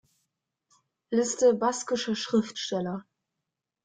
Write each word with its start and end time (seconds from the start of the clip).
Liste 1.11 1.53
baskischer 1.53 2.15
Schriftsteller 2.15 3.05